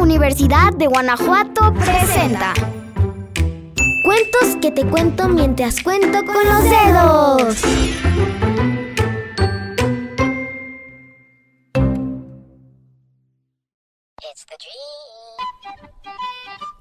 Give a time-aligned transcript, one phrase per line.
[0.00, 2.54] Universidad de Guanajuato presenta
[4.02, 7.62] Cuentos que te cuento mientras cuento con los dedos.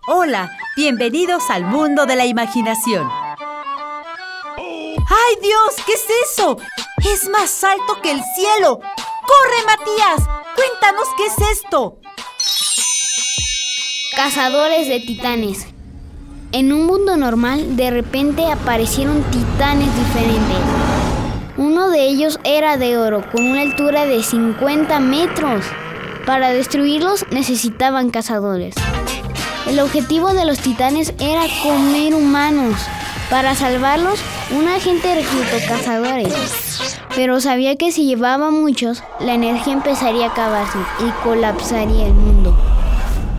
[0.08, 3.06] Hola, bienvenidos al mundo de la imaginación.
[4.58, 5.76] ¡Ay Dios!
[5.86, 6.58] ¿Qué es eso?
[7.04, 8.80] Es más alto que el cielo.
[8.80, 10.26] ¡Corre, Matías!
[10.56, 11.99] Cuéntanos qué es esto.
[14.22, 15.66] Cazadores de titanes.
[16.52, 20.58] En un mundo normal, de repente aparecieron titanes diferentes.
[21.56, 25.64] Uno de ellos era de oro, con una altura de 50 metros.
[26.26, 28.76] Para destruirlos necesitaban cazadores.
[29.70, 32.76] El objetivo de los titanes era comer humanos.
[33.30, 34.20] Para salvarlos,
[34.52, 36.34] un agente reclutó cazadores.
[37.16, 40.78] Pero sabía que si llevaba muchos, la energía empezaría a acabarse
[41.08, 42.69] y colapsaría el mundo.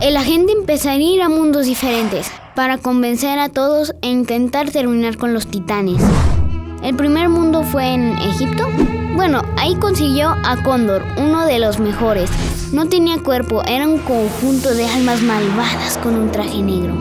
[0.01, 5.15] El agente empezaría a ir a mundos diferentes para convencer a todos e intentar terminar
[5.17, 6.01] con los titanes.
[6.81, 8.67] El primer mundo fue en Egipto.
[9.15, 12.31] Bueno, ahí consiguió a Cóndor, uno de los mejores.
[12.73, 16.95] No tenía cuerpo, era un conjunto de almas malvadas con un traje negro.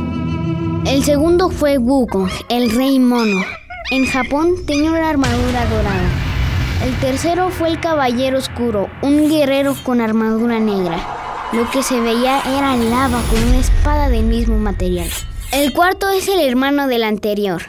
[0.85, 3.43] El segundo fue Wukong, el rey mono.
[3.91, 6.85] En Japón tenía una armadura dorada.
[6.85, 11.20] El tercero fue el caballero oscuro, un guerrero con armadura negra.
[11.53, 15.11] Lo que se veía era lava con una espada del mismo material.
[15.51, 17.63] El cuarto es el hermano del anterior,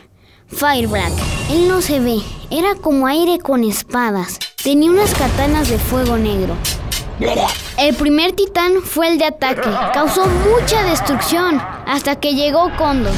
[0.49, 1.11] Fireblack.
[1.49, 2.17] Él no se ve,
[2.51, 4.37] era como aire con espadas.
[4.63, 6.55] Tenía unas katanas de fuego negro.
[7.79, 9.69] El primer titán fue el de ataque.
[9.95, 13.09] Causó mucha destrucción hasta que llegó Kondo.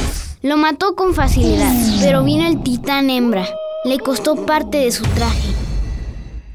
[0.43, 3.45] Lo mató con facilidad, pero vino el titán hembra.
[3.83, 5.52] Le costó parte de su traje.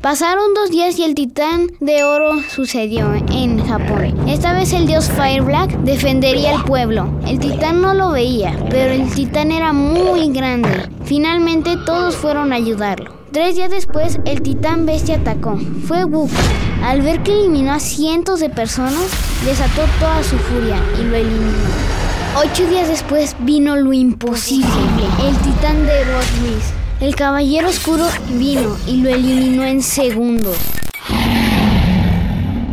[0.00, 4.28] Pasaron dos días y el titán de oro sucedió en Japón.
[4.28, 7.10] Esta vez el dios Fireblack defendería el pueblo.
[7.26, 10.88] El titán no lo veía, pero el titán era muy grande.
[11.04, 13.12] Finalmente todos fueron a ayudarlo.
[13.32, 15.58] Tres días después, el titán bestia atacó.
[15.88, 16.30] Fue Wukong.
[16.84, 19.10] Al ver que eliminó a cientos de personas,
[19.44, 21.58] desató toda su furia y lo eliminó.
[22.36, 24.68] Ocho días después vino lo imposible,
[25.26, 26.77] el titán de Luis.
[27.00, 30.56] El caballero oscuro vino y lo eliminó en segundos.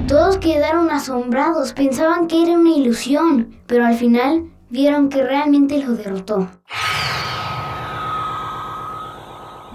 [0.08, 5.94] Todos quedaron asombrados, pensaban que era una ilusión, pero al final vieron que realmente lo
[5.94, 6.50] derrotó.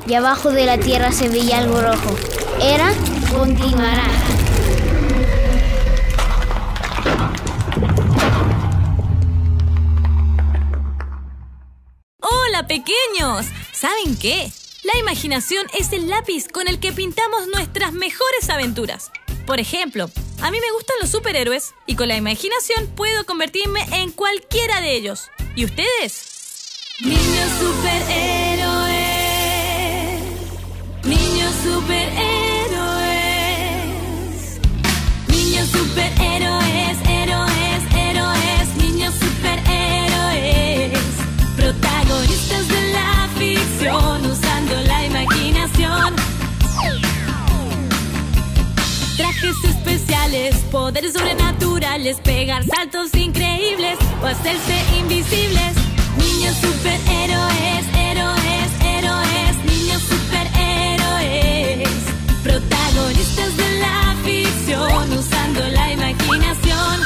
[0.05, 2.17] Y abajo de la tierra se veía algo rojo.
[2.61, 2.91] Era
[3.33, 4.09] continuará.
[12.67, 14.53] Pequeños, ¿saben qué?
[14.85, 19.11] La imaginación es el lápiz con el que pintamos nuestras mejores aventuras.
[19.47, 20.11] Por ejemplo,
[20.43, 24.95] a mí me gustan los superhéroes y con la imaginación puedo convertirme en cualquiera de
[24.95, 25.31] ellos.
[25.57, 26.25] ¿Y ustedes?
[27.01, 29.01] Niños superhéroes.
[31.05, 32.11] Niños superhéroes.
[35.29, 36.00] Niños superhéroes,
[49.41, 55.73] Trajes especiales, poderes sobrenaturales, pegar saltos increíbles o hacerse invisibles.
[56.19, 61.89] Niños superhéroes, héroes, héroes, niños superhéroes.
[62.43, 67.01] Protagonistas de la ficción usando la imaginación.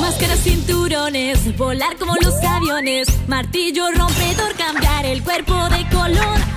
[0.00, 6.53] Máscaras, cinturones, volar como los aviones, martillo rompedor, cambiar el cuerpo de color.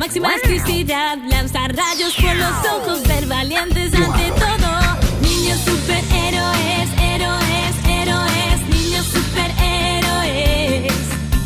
[0.00, 4.70] Máxima exquisitad, lanzar rayos por los ojos, ver valientes ante todo.
[5.20, 10.90] Niños superhéroes, héroes, héroes, niños superhéroes.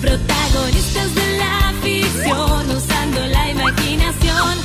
[0.01, 4.59] Protagonistas de la ficción usando la imaginación.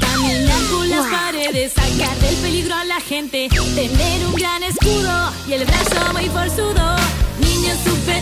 [0.00, 5.54] Caminar por las paredes, sacar del peligro a la gente, tener un gran escudo y
[5.54, 6.96] el brazo muy forzudo.
[7.40, 8.21] Niños superhéroes,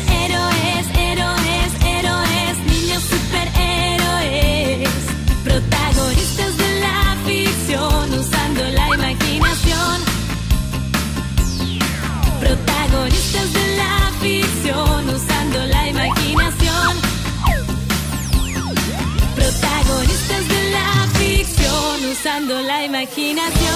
[22.47, 23.71] La imaginación.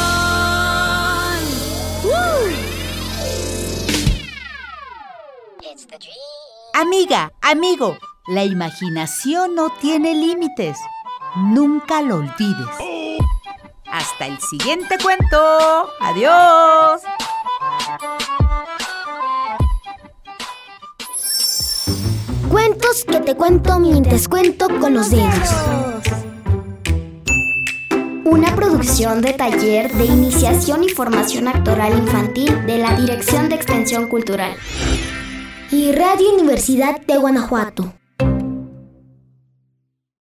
[6.72, 10.78] Amiga, amigo, la imaginación no tiene límites.
[11.37, 13.20] Nunca lo olvides.
[13.93, 15.90] Hasta el siguiente cuento.
[16.00, 17.02] Adiós.
[22.50, 25.50] Cuentos que te cuento mientras cuento con los dedos.
[28.84, 34.54] De taller de iniciación y formación actoral infantil de la Dirección de Extensión Cultural
[35.70, 37.94] y Radio Universidad de Guanajuato.